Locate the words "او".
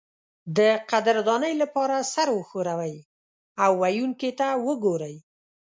3.63-3.71